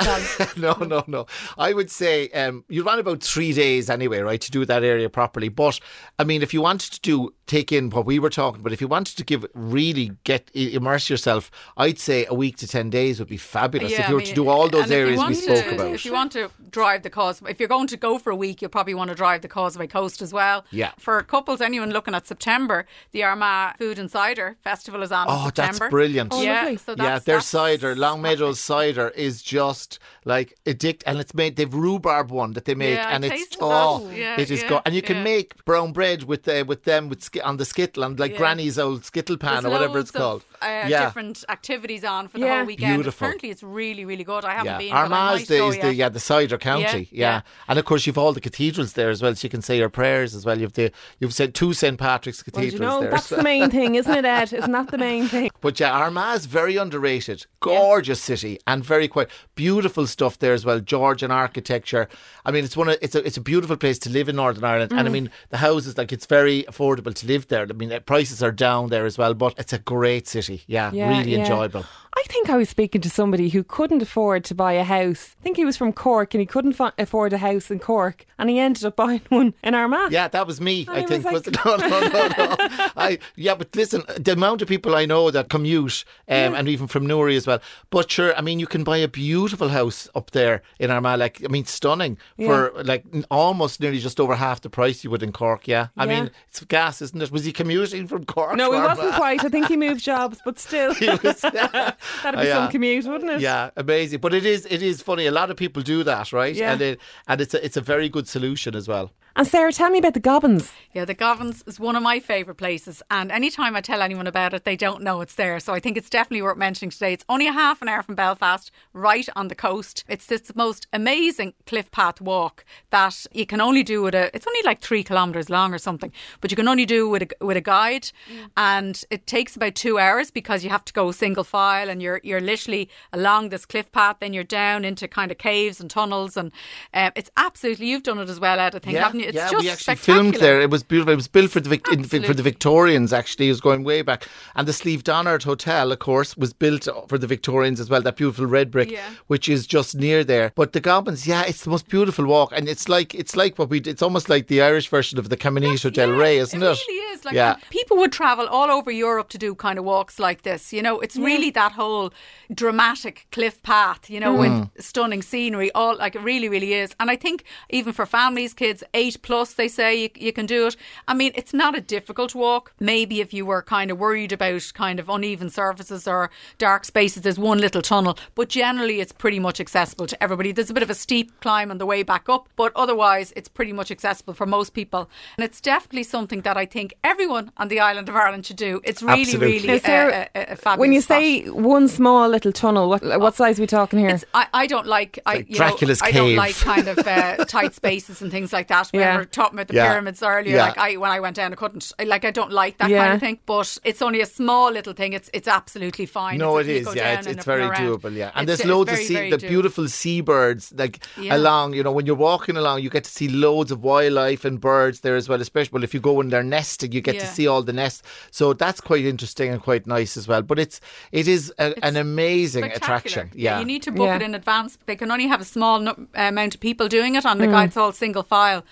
no, 0.58 0.76
no, 0.80 0.86
no, 0.86 1.04
no. 1.08 1.26
I 1.58 1.74
would 1.74 1.92
say 1.92 2.30
um, 2.30 2.64
you'd 2.70 2.86
run 2.86 3.00
about 3.00 3.22
three 3.22 3.54
days 3.54 3.90
anyway, 3.90 4.20
right, 4.20 4.42
to 4.42 4.52
do 4.52 4.66
that 4.66 4.84
area 4.84 5.10
properly. 5.10 5.50
But 5.50 5.80
I 6.22 6.24
mean, 6.24 6.44
if 6.44 6.54
you 6.54 6.62
wanted 6.62 6.92
to 6.94 7.02
do 7.02 7.34
take 7.48 7.72
in 7.72 7.90
what 7.90 8.06
we 8.06 8.20
were 8.20 8.30
talking 8.30 8.62
about, 8.62 8.72
if 8.72 8.80
you 8.80 8.88
wanted 8.88 9.18
to 9.18 9.24
give 9.26 9.44
really 9.56 10.12
get 10.24 10.52
immerse 10.54 11.10
yourself, 11.10 11.50
I'd 11.76 11.98
say 11.98 12.28
a 12.30 12.36
week 12.36 12.58
to 12.58 12.68
ten 12.68 12.92
days 12.92 13.18
would 13.18 13.28
be 13.28 13.38
fabulous. 13.38 13.92
if 13.92 14.02
I 14.06 14.08
you 14.10 14.14
were 14.14 14.20
mean, 14.20 14.28
to 14.28 14.34
do 14.36 14.48
all 14.48 14.70
those 14.70 14.84
and 14.84 14.92
if 14.92 14.98
you 14.98 15.04
areas 15.04 15.18
we 15.18 15.24
want 15.24 15.36
spoke 15.38 15.66
to, 15.66 15.76
about. 15.76 15.94
If 15.96 16.06
you 16.06 16.14
want 16.14 16.32
to 16.34 16.52
drive 16.70 17.02
the 17.02 17.10
Causeway, 17.10 17.50
if 17.50 17.60
you're 17.60 17.68
going 17.68 17.88
to 17.88 17.98
go 17.98 18.20
for 18.20 18.30
a 18.30 18.36
week, 18.36 18.62
you'll 18.62 18.70
probably 18.70 18.94
want 18.94 19.10
to 19.10 19.16
drive 19.16 19.42
the 19.42 19.48
Causeway 19.48 19.88
Coast 19.88 20.22
as 20.22 20.32
well. 20.32 20.64
Yeah. 20.70 20.92
For 21.00 21.24
couples, 21.24 21.60
anyone 21.60 21.90
looking 21.90 22.14
at 22.14 22.28
September, 22.28 22.86
the 23.14 23.24
Armagh 23.24 23.78
Food 23.80 23.98
and 23.98 24.12
Cider 24.12 24.58
Festival 24.64 25.02
is 25.02 25.12
on 25.12 25.28
in 25.28 25.34
Oh, 25.34 25.44
that's 25.56 25.56
September. 25.78 25.90
brilliant. 25.90 26.30
Oh, 26.34 26.42
yeah, 26.44 26.62
lovely. 26.62 26.78
so 26.78 26.96
yeah, 26.98 27.18
their 27.18 27.38
that's 27.38 27.48
cider, 27.48 27.96
Long 27.96 28.22
Meadows 28.22 28.60
cider, 28.60 29.10
is 29.10 29.42
just 29.42 29.98
like 30.24 30.54
addict, 30.68 31.04
and 31.08 31.20
it's 31.20 31.34
made. 31.34 31.56
They've 31.56 31.74
rhubarb 31.74 32.30
one 32.30 32.54
that 32.54 32.66
they 32.66 32.76
make, 32.76 32.96
Yeah, 32.98 33.08
I 33.08 33.12
and 33.14 33.26
it's 33.26 33.34
tasted 33.34 33.60
oh. 33.62 34.10
Yeah, 34.12 34.40
it 34.40 34.52
is 34.52 34.62
yeah, 34.62 34.70
go. 34.70 34.82
And 34.86 34.94
you 34.94 35.02
can 35.02 35.18
yeah. 35.18 35.24
make 35.24 35.66
brown 35.66 35.92
bread 35.94 36.11
with 36.20 36.48
uh, 36.48 36.64
with 36.68 36.84
them 36.84 37.10
with 37.10 37.28
on 37.44 37.58
the 37.58 37.66
skittle 37.66 38.04
and 38.04 38.20
like 38.20 38.32
Yeah. 38.34 38.38
Granny's 38.38 38.78
old 38.80 39.06
skittle 39.06 39.38
pan 39.38 39.54
There's 39.64 39.66
or 39.66 39.70
whatever 39.70 39.94
loads 39.96 40.10
it's 40.10 40.18
called. 40.18 40.44
Of, 40.62 40.68
uh, 40.68 40.88
yeah. 40.88 41.06
different 41.06 41.44
activities 41.50 42.04
on 42.04 42.28
for 42.28 42.38
the 42.38 42.46
Yeah. 42.46 42.58
whole 42.58 42.66
weekend. 42.66 42.96
Beautiful. 42.98 43.26
Apparently, 43.26 43.50
it's 43.50 43.64
really, 43.64 44.06
really 44.06 44.24
good. 44.24 44.46
I 44.46 44.52
haven't 44.52 44.66
Yeah, 44.74 44.78
been. 44.78 44.90
but 44.92 44.96
I 44.98 45.02
Armagh 45.02 45.42
is 45.42 45.48
the, 45.48 45.66
is 45.66 45.78
the 45.80 45.94
yeah 45.94 46.10
the 46.10 46.20
cider 46.20 46.58
county, 46.58 47.08
yeah. 47.12 47.36
yeah. 47.38 47.42
and 47.68 47.80
of 47.80 47.86
course 47.86 48.06
you've 48.06 48.18
all 48.18 48.34
the 48.34 48.42
cathedrals 48.42 48.94
there 48.94 49.10
as 49.10 49.22
well, 49.22 49.34
so 49.36 49.46
you 49.46 49.50
can 49.50 49.62
say 49.62 49.78
your 49.78 49.90
prayers 49.90 50.36
as 50.36 50.46
well. 50.46 50.60
You've 50.60 50.74
the 50.74 50.92
you've 51.20 51.34
said 51.34 51.56
two 51.56 51.74
St 51.74 51.98
Patrick's 51.98 52.44
Well, 52.46 52.64
cathedrals 52.64 52.74
you 52.74 52.80
know, 52.80 53.02
there. 53.02 53.12
that's 53.12 53.28
so- 53.28 53.38
the 53.38 53.44
main 53.44 53.70
thing, 53.72 53.96
isn't 53.96 54.14
it, 54.14 54.26
Ed? 54.26 54.54
Isn't 54.54 54.72
that 54.72 54.90
the 54.92 54.98
main 55.10 55.28
thing? 55.28 55.50
But 55.62 55.80
yeah, 55.80 55.92
Armagh 55.92 56.36
is 56.38 56.46
very 56.46 56.76
underrated. 56.78 57.46
Gorgeous 57.60 58.22
city 58.22 58.60
and 58.68 58.84
very 58.84 59.08
quiet. 59.08 59.30
Beautiful 59.56 60.08
stuff 60.08 60.38
there 60.40 60.54
as 60.54 60.66
well. 60.66 60.80
Georgian 60.80 61.32
architecture. 61.32 62.08
I 62.46 62.52
mean, 62.52 62.64
it's 62.66 62.76
one 62.76 62.90
of 62.90 62.98
it's 63.02 63.16
a 63.16 63.26
it's 63.26 63.38
a 63.38 63.42
beautiful 63.42 63.78
place 63.78 64.00
to 64.00 64.10
live 64.10 64.28
in 64.30 64.36
Northern 64.36 64.64
Ireland. 64.64 64.92
And 64.92 65.02
I 65.02 65.10
Mm. 65.10 65.12
mean, 65.14 65.32
the 65.50 65.58
houses 65.58 65.94
like 66.02 66.12
it's 66.12 66.26
very 66.26 66.64
affordable 66.64 67.14
to 67.14 67.28
live 67.28 67.48
there. 67.48 67.64
I 67.70 67.74
mean, 67.74 67.98
prices 68.06 68.42
are 68.44 68.52
down 68.52 68.90
there 68.90 69.06
as 69.06 69.18
well. 69.18 69.34
But 69.34 69.54
it's 69.58 69.74
a 69.74 69.80
great 69.80 70.28
city. 70.28 70.64
Yeah, 70.68 70.92
Yeah, 70.92 71.10
really 71.10 71.32
yeah. 71.34 71.40
enjoyable. 71.40 71.86
I 72.14 72.24
think 72.28 72.50
I 72.50 72.58
was 72.58 72.68
speaking 72.68 73.00
to 73.02 73.10
somebody 73.10 73.48
who 73.50 73.64
couldn't 73.64 74.02
afford 74.02 74.44
to 74.46 74.56
buy 74.56 74.74
a 74.74 74.84
house. 74.84 75.36
I 75.40 75.44
think 75.44 75.56
he 75.56 75.64
was 75.64 75.78
from 75.78 75.94
Cork 75.94 76.34
and 76.34 76.42
he 76.42 76.46
couldn't 76.46 76.74
fi- 76.74 76.92
afford 76.98 77.32
a 77.32 77.38
house 77.38 77.72
in 77.72 77.80
Cork 77.80 78.26
and 78.38 78.50
he 78.50 78.60
ended 78.60 78.84
up 78.84 78.96
buying 79.04 79.22
one 79.30 79.54
in 79.64 79.74
Armagh. 79.76 80.12
Yeah, 80.12 80.28
that 80.28 80.46
was 80.46 80.60
me. 80.60 80.86
And 80.90 80.98
I 80.98 81.04
think 81.06 81.24
was 81.24 81.46
was, 81.46 81.56
no, 81.66 81.76
no, 81.78 82.00
no, 82.10 82.28
no. 82.38 82.56
I 82.98 83.18
yeah, 83.36 83.56
but 83.56 83.74
listen, 83.78 84.04
the 84.20 84.34
amount 84.34 84.62
of 84.62 84.68
people 84.68 84.94
I 84.94 85.06
know 85.06 85.32
that 85.32 85.48
commute, 85.50 86.04
um, 86.28 86.54
and 86.56 86.68
even 86.68 86.88
from 86.88 87.06
Newry 87.08 87.38
as 87.38 87.48
well. 87.48 87.62
But 87.92 88.12
sure, 88.12 88.36
I 88.36 88.42
mean, 88.42 88.60
you 88.60 88.68
can 88.68 88.84
buy 88.84 88.98
a 88.98 89.08
beautiful 89.08 89.70
house 89.70 90.10
up 90.14 90.32
there 90.32 90.64
in 90.80 90.92
Armagh. 90.92 91.18
Like, 91.20 91.42
I 91.46 91.48
mean, 91.48 91.66
stunning 91.66 92.18
for 92.46 92.74
like 92.84 93.06
almost 93.30 93.80
nearly 93.80 94.00
just 94.00 94.20
over 94.20 94.36
half 94.36 94.60
the 94.60 94.70
price 94.70 95.04
you 95.06 95.10
would 95.12 95.24
in 95.24 95.32
Cork. 95.32 95.66
Yeah, 95.68 95.88
I 95.98 96.06
Yeah. 96.06 96.22
mean, 96.22 96.32
it's 96.50 96.64
gas, 96.66 97.02
isn't 97.02 97.22
it? 97.22 97.32
Was 97.32 97.44
he 97.44 97.52
commuting 97.52 98.08
from 98.08 98.24
Cork? 98.26 98.56
No, 98.56 98.72
he 98.72 98.80
wasn't 98.80 99.14
quite. 99.16 99.44
I 99.44 99.50
think 99.50 99.68
he 99.68 99.76
moved 99.78 100.02
jobs, 100.02 100.40
but 100.46 100.58
still. 100.60 100.90
Was- 101.24 101.42
That'd 101.42 102.40
be 102.40 102.50
Uh, 102.50 102.56
some 102.56 102.72
commute, 102.72 103.06
wouldn't 103.06 103.30
it? 103.32 103.42
Yeah, 103.42 103.72
amazing. 103.76 104.20
But 104.20 104.34
it 104.34 104.46
is 104.46 104.66
it 104.70 104.82
is 104.82 105.02
funny. 105.02 105.26
A 105.28 105.32
lot 105.32 105.50
of 105.52 105.58
people 105.58 105.82
do 105.82 106.04
that, 106.04 106.32
right? 106.32 106.56
Yeah. 106.56 106.72
And 106.74 106.82
it 106.82 107.00
and 107.28 107.42
it's 107.42 107.54
a, 107.54 107.64
it's 107.66 107.78
a 107.78 107.82
very 107.82 108.10
good 108.10 108.28
solution 108.28 108.76
as 108.76 108.88
well. 108.88 109.12
And 109.34 109.48
Sarah, 109.48 109.72
tell 109.72 109.90
me 109.90 110.00
about 110.00 110.14
the 110.14 110.20
Gobbins. 110.20 110.74
Yeah, 110.94 111.06
the 111.06 111.16
Gobbins 111.16 111.64
is 111.66 111.80
one 111.80 111.96
of 111.96 112.04
my 112.04 112.20
favourite 112.20 112.58
places, 112.58 113.02
and 113.10 113.32
anytime 113.32 113.78
I 113.78 113.82
tell 113.82 114.02
anyone 114.02 114.28
about 114.28 114.54
it, 114.54 114.66
they 114.66 114.76
don't 114.76 115.02
know 115.02 115.22
it's 115.22 115.36
there. 115.36 115.58
So 115.62 115.74
I 115.74 115.80
think 115.80 115.96
it's 115.96 116.10
definitely 116.10 116.42
worth 116.42 116.58
mentioning 116.58 116.92
today. 116.92 117.14
It's 117.14 117.24
only 117.30 117.48
a 117.48 117.54
half 117.54 117.82
an 117.82 117.88
hour 117.88 118.04
from 118.04 118.16
Belfast, 118.16 118.72
right 118.92 119.28
on 119.34 119.48
the 119.48 119.56
coast. 119.56 120.04
It's 120.10 120.26
this 120.26 120.54
most 120.54 120.88
amazing 120.92 121.54
cliff 121.66 121.90
path 121.92 122.20
walk 122.20 122.66
that 122.90 123.26
you 123.32 123.46
can 123.46 123.62
only 123.62 123.84
do 123.84 124.02
with 124.02 124.16
a. 124.16 124.36
It's 124.36 124.46
only 124.46 124.62
like 124.66 124.82
three 124.82 125.02
kilometres 125.02 125.50
long 125.50 125.74
or 125.74 125.78
something, 125.78 126.12
but 126.42 126.52
you 126.52 126.58
can 126.58 126.68
only 126.68 126.86
do 126.86 127.08
with 127.08 127.22
a 127.22 127.46
with 127.46 127.56
a 127.56 127.62
guide, 127.62 128.12
and 128.58 129.02
it 129.10 129.28
takes 129.28 129.56
about 129.56 129.76
two 129.76 129.98
hours 129.98 130.30
because 130.30 130.66
you 130.66 130.70
have 130.70 130.84
to 130.84 130.94
go 130.94 131.10
single 131.14 131.46
file, 131.46 131.90
and 131.90 132.02
you're 132.02 132.20
you're 132.22 132.42
literally 132.42 132.90
along 133.14 133.48
this 133.48 133.66
cliff 133.66 133.90
path, 133.94 134.18
then 134.20 134.34
you're 134.34 134.44
down 134.44 134.84
into 134.84 135.08
kind 135.08 135.32
of 135.32 135.38
caves 135.38 135.80
and 135.80 135.90
tunnels, 135.90 136.36
and 136.36 136.52
um, 136.94 137.14
it's 137.16 137.32
absolutely. 137.38 137.88
You've 137.88 138.04
done 138.04 138.20
it 138.20 138.28
as 138.28 138.42
well, 138.42 138.60
Ed. 138.60 138.76
I 138.76 138.80
think, 138.80 138.98
haven't 138.98 139.21
you? 139.21 139.21
It's 139.24 139.36
yeah, 139.36 139.50
just 139.52 139.64
we 139.64 139.70
actually 139.70 139.96
filmed 139.96 140.36
there. 140.36 140.62
It 140.62 140.70
was 140.70 140.84
beautiful. 140.84 141.14
It 141.14 141.16
was 141.18 141.28
built 141.28 141.52
for 141.52 141.60
the 141.60 141.70
Vic- 141.70 141.88
in, 141.92 142.04
for 142.04 142.34
the 142.34 142.44
Victorians. 142.44 143.14
Actually, 143.14 143.48
it 143.48 143.52
was 143.52 143.62
going 143.62 143.84
way 143.84 144.02
back. 144.02 144.28
And 144.56 144.68
the 144.68 144.74
Slieve 144.74 145.04
Donard 145.04 145.44
Hotel, 145.44 145.92
of 145.92 146.00
course, 146.00 146.36
was 146.38 146.54
built 146.54 146.88
for 147.08 147.18
the 147.18 147.28
Victorians 147.28 147.80
as 147.80 147.90
well. 147.90 148.02
That 148.02 148.18
beautiful 148.18 148.46
red 148.46 148.72
brick, 148.72 148.92
Yeah. 148.92 149.10
which 149.28 149.48
is 149.50 149.66
just 149.68 149.96
near 149.96 150.24
there. 150.24 150.52
But 150.56 150.74
the 150.74 150.80
Gobbins, 150.82 151.28
yeah, 151.28 151.44
it's 151.48 151.64
the 151.64 151.70
most 151.70 151.88
beautiful 151.90 152.26
walk, 152.26 152.52
and 152.56 152.68
it's 152.68 152.88
like 152.90 153.14
it's 153.16 153.36
like 153.36 153.58
what 153.58 153.70
we. 153.70 153.80
It's 153.82 154.02
almost 154.02 154.30
like 154.30 154.48
the 154.48 154.62
Irish 154.62 154.90
version 154.90 155.20
of 155.20 155.30
the 155.30 155.38
Caminito 155.38 155.92
del 155.92 156.10
Yeah, 156.10 156.18
Rey, 156.18 156.38
isn't 156.38 156.62
it? 156.62 156.66
It 156.66 156.88
really 156.88 157.11
is. 157.22 157.26
Like, 157.26 157.36
yeah. 157.36 157.56
people 157.70 157.98
would 157.98 158.12
travel 158.12 158.48
all 158.48 158.70
over 158.70 158.92
Europe 158.92 159.30
to 159.30 159.38
do 159.38 159.56
kind 159.56 159.80
of 159.80 159.86
walks 159.86 160.20
like 160.20 160.42
this. 160.44 160.74
You 160.74 160.82
know, 160.82 161.00
it's 161.00 161.16
really 161.18 161.52
that 161.52 161.72
whole 161.74 162.12
dramatic 162.54 163.28
cliff 163.32 163.62
path. 163.64 164.10
You 164.10 164.20
know, 164.20 164.36
Mm. 164.36 164.40
with 164.76 164.84
stunning 164.86 165.22
scenery. 165.22 165.72
All 165.74 165.96
like 165.98 166.16
it 166.16 166.22
really, 166.22 166.50
really 166.50 166.74
is. 166.74 166.96
And 167.00 167.10
I 167.12 167.16
think 167.16 167.44
even 167.70 167.94
for 167.94 168.06
families, 168.06 168.54
kids 168.54 168.84
eight 168.94 169.22
plus, 169.22 169.54
they 169.54 169.68
say 169.68 169.96
you, 170.04 170.10
you 170.16 170.34
can 170.34 170.46
do 170.46 170.68
it. 170.68 170.76
I 171.08 171.14
mean, 171.14 171.32
it's 171.36 171.54
not 171.54 171.78
a 171.78 171.82
difficult 171.82 172.36
walk. 172.36 172.74
Maybe 172.80 173.22
if 173.22 173.34
you 173.34 173.46
were 173.46 173.62
kind 173.62 173.92
of 173.92 174.00
worried 174.00 174.32
about 174.32 174.72
kind 174.74 175.00
of 175.00 175.10
uneven 175.10 175.50
surfaces 175.50 176.08
or 176.08 176.30
dark 176.58 176.86
spaces, 176.86 177.24
there's 177.24 177.40
one 177.40 177.60
little 177.60 177.82
tunnel. 177.82 178.18
But 178.36 178.50
generally, 178.50 179.00
it's 179.00 179.12
pretty 179.12 179.40
much 179.40 179.60
accessible 179.60 180.08
to 180.08 180.24
everybody. 180.24 180.52
There's 180.52 180.70
a 180.70 180.74
bit 180.74 180.84
of 180.84 180.90
a 180.90 180.96
steep 180.96 181.40
climb 181.42 181.72
on 181.72 181.78
the 181.78 181.86
way 181.86 182.04
back 182.04 182.28
up, 182.30 182.48
but 182.56 182.72
otherwise, 182.76 183.34
it's 183.36 183.50
pretty 183.50 183.74
much 183.74 183.92
accessible 183.92 184.34
for 184.34 184.46
most 184.46 184.74
people. 184.74 185.10
And 185.38 185.44
it's 185.46 185.62
definitely 185.62 186.04
something 186.04 186.42
that 186.42 186.58
I 186.58 186.66
think 186.66 186.94
everyone 187.12 187.52
on 187.58 187.68
the 187.68 187.80
island 187.80 188.08
of 188.10 188.16
Ireland 188.16 188.46
should 188.46 188.58
do. 188.58 188.82
It's 188.84 189.02
really, 189.04 189.22
Absolutely. 189.22 189.68
really 189.68 189.82
Now, 189.86 190.08
a, 190.08 190.12
a, 190.12 190.30
a, 190.36 190.54
a 190.54 190.56
fabulous 190.56 190.80
When 190.80 190.92
you 190.94 191.02
spot. 191.02 191.20
say 191.22 191.50
one 191.50 191.88
small 191.88 192.28
little 192.30 192.52
tunnel, 192.52 192.90
what 192.90 193.02
what 193.20 193.36
size 193.36 193.60
are 193.60 193.64
we 193.64 193.68
talking 193.68 194.00
here? 194.00 194.20
I, 194.34 194.48
I 194.54 194.68
don't 194.68 194.88
like 194.88 195.20
I 195.26 195.36
like 195.36 195.50
you 195.50 195.56
Dracula's 195.56 196.02
know, 196.02 196.08
I 196.08 196.12
don't 196.12 196.28
cave. 196.30 196.38
like 196.38 196.56
kind 196.56 196.88
of 196.88 196.98
uh, 197.00 197.46
tight 197.58 197.74
spaces 197.76 198.22
and 198.22 198.32
things 198.32 198.52
like 198.54 198.68
that. 198.70 198.90
We 198.94 199.00
Yeah. 199.00 199.18
were 199.18 199.26
talking 199.26 199.56
about 199.58 199.68
the 199.68 199.76
Yeah. 199.76 199.90
pyramids 199.92 200.24
earlier. 200.24 200.56
Yeah. 200.56 200.66
Like 200.68 200.78
I 200.78 200.98
when 200.98 201.12
I 201.12 201.20
went 201.20 201.36
down, 201.36 201.52
I 201.52 201.56
couldn't. 201.56 201.92
Like 202.14 202.26
I 202.26 202.32
don't 202.32 202.52
like 202.52 202.78
that 202.80 202.90
Yeah. 202.90 203.02
kind 203.04 203.14
of 203.16 203.20
thing. 203.20 203.40
But 203.46 203.78
it's 203.84 204.02
only 204.02 204.22
a 204.22 204.26
small 204.26 204.72
little 204.72 204.94
thing. 204.94 205.14
It's 205.14 205.30
it's 205.34 205.48
absolutely 205.48 206.06
fine. 206.06 206.38
No, 206.38 206.58
It's 206.58 206.68
it 206.68 206.72
like 206.72 206.76
you 206.76 206.80
is. 206.82 206.86
go 206.88 206.94
Yeah, 206.94 207.18
it's, 207.20 207.28
it's 207.28 207.46
very 207.46 207.64
around. 207.64 207.82
doable. 207.84 208.16
Yeah, 208.16 208.32
and 208.36 208.44
It's- 208.44 208.48
there's 208.48 208.60
it's 208.62 208.70
loads 208.70 208.90
very, 208.92 209.02
of 209.02 209.08
sea, 209.08 209.30
the 209.30 209.38
doable. 209.38 209.50
beautiful 209.50 209.88
seabirds 209.88 210.74
like 210.78 211.00
Yeah. 211.18 211.36
along. 211.38 211.74
You 211.74 211.84
know, 211.84 211.92
when 211.92 212.06
you're 212.06 212.16
walking 212.16 212.58
along, 212.58 212.82
you 212.84 212.90
get 212.90 213.04
to 213.06 213.12
see 213.12 213.28
loads 213.28 213.72
of 213.72 213.84
wildlife 213.84 214.46
and 214.46 214.60
birds 214.60 215.02
there 215.02 215.16
as 215.16 215.28
well. 215.30 215.42
Especially 215.42 215.72
well, 215.74 215.84
if 215.84 215.94
you 215.94 216.00
go 216.00 216.20
in 216.22 216.30
their 216.30 216.44
nesting, 216.44 216.92
you 216.92 217.01
get 217.02 217.20
to 217.20 217.28
see 217.28 217.48
all 217.48 217.62
the 217.64 217.74
nests. 217.74 218.02
So 218.32 218.54
that's 218.54 218.80
quite 218.82 219.06
interesting 219.06 219.52
and 219.52 219.62
quite 219.62 219.86
nice 219.88 220.18
as 220.18 220.28
well. 220.28 220.42
But 220.42 220.60
it's 220.60 220.80
it 221.12 221.28
is 221.28 221.54
a, 221.60 221.74
an 221.86 221.98
amazing 221.98 222.66
attraction. 222.66 223.30
Yeah, 223.34 223.60
you 223.60 223.66
need 223.66 223.84
to 223.84 223.92
book 223.92 224.06
Yeah. 224.08 224.16
it 224.18 224.22
in 224.22 224.36
advance. 224.36 224.78
They 224.86 224.96
can 224.96 225.12
only 225.12 225.28
have 225.28 225.42
a 225.42 225.46
small 225.46 225.80
nu- 225.80 226.08
amount 226.16 226.56
of 226.56 226.62
people 226.62 226.88
doing 226.88 227.16
it 227.16 227.26
on 227.26 227.38
the 227.38 227.48
guide's 227.48 227.78
all 227.78 227.92
single 227.92 228.24
file. 228.24 228.64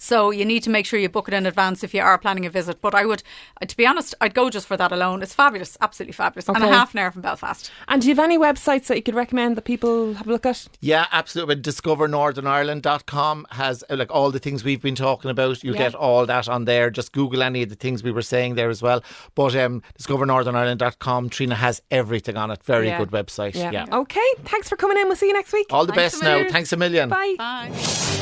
So 0.00 0.30
you 0.30 0.44
need 0.44 0.62
to 0.62 0.70
make 0.70 0.86
sure 0.86 0.98
you 1.00 1.08
book 1.08 1.26
it 1.28 1.34
in 1.34 1.44
advance 1.46 1.82
if 1.82 1.92
you 1.92 2.00
are 2.00 2.18
planning 2.18 2.46
a 2.46 2.50
visit. 2.50 2.80
But 2.80 2.94
I 2.94 3.04
would, 3.04 3.22
uh, 3.60 3.66
to 3.66 3.76
be 3.76 3.84
honest, 3.86 4.14
I'd 4.20 4.32
go 4.34 4.48
just 4.48 4.66
for 4.68 4.76
that 4.76 4.92
alone. 4.92 5.22
It's 5.22 5.34
fabulous, 5.34 5.76
absolutely 5.80 6.12
fabulous, 6.12 6.48
and 6.48 6.62
a 6.62 6.68
half 6.68 6.94
an 6.94 7.00
hour 7.00 7.10
from 7.10 7.22
Belfast. 7.22 7.70
and 7.88 8.00
do 8.00 8.08
you 8.08 8.14
have 8.14 8.24
any 8.24 8.38
websites 8.38 8.86
that 8.86 8.96
you 8.96 9.02
could 9.02 9.16
recommend 9.16 9.56
that 9.56 9.62
people 9.62 10.14
have 10.14 10.28
a 10.28 10.30
look 10.30 10.46
at? 10.46 10.68
Yeah, 10.80 11.06
absolutely. 11.10 11.54
And 11.54 11.64
discovernorthernireland.com 11.64 13.46
has 13.50 13.84
uh, 13.90 13.96
like 13.96 14.10
all 14.12 14.30
the 14.30 14.38
things 14.38 14.62
we've 14.64 14.82
been 14.82 14.94
talking 14.94 15.30
about. 15.30 15.62
You'll 15.64 15.74
Yeah. 15.74 15.84
get 15.90 15.94
all 15.94 16.26
that 16.26 16.48
on 16.48 16.64
there. 16.64 16.90
Just 16.90 17.12
Google 17.12 17.42
any 17.42 17.62
of 17.62 17.68
the 17.68 17.76
things 17.78 18.02
we 18.02 18.10
were 18.12 18.22
saying 18.22 18.54
there 18.54 18.68
as 18.70 18.82
well. 18.82 19.02
But 19.34 19.54
um, 19.56 19.82
discovernorthernIreland.com, 19.98 21.28
Trina 21.30 21.54
has 21.54 21.80
everything 21.90 22.36
on 22.36 22.50
it. 22.50 22.62
Very 22.64 22.88
Yeah. 22.88 22.98
good 22.98 23.10
website. 23.10 23.54
Yeah. 23.54 23.86
Okay. 23.92 24.20
Thanks 24.44 24.68
for 24.68 24.76
coming 24.76 24.98
in. 24.98 25.06
We'll 25.06 25.16
see 25.16 25.28
you 25.28 25.32
next 25.32 25.52
week. 25.52 25.66
All 25.70 25.86
the 25.86 25.92
Thanks 25.92 26.14
best 26.14 26.22
now. 26.24 26.48
Thanks 26.50 26.72
a 26.72 26.76
million. 26.76 27.08
Bye. 27.08 27.34
Bye. 27.38 27.70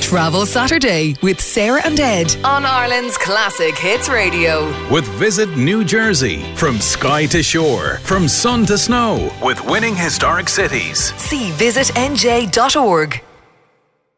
Travel 0.01 0.47
Saturday 0.47 1.17
with 1.23 1.41
Sarah 1.41 1.81
and 1.85 1.99
Ed 1.99 2.35
on 2.45 2.65
Ireland's 2.65 3.19
Classic 3.19 3.77
Hits 3.77 4.09
Radio. 4.09 4.67
With 4.91 5.05
Visit 5.19 5.57
New 5.57 5.85
Jersey. 5.85 6.55
From 6.55 6.79
sky 6.81 7.27
to 7.27 7.43
shore, 7.43 7.99
from 8.05 8.29
sun 8.29 8.67
to 8.67 8.79
snow. 8.79 9.33
With 9.43 9.65
winning 9.65 9.97
historic 9.97 10.49
cities. 10.49 11.13
See 11.15 11.51
visitnj.org. 11.53 13.23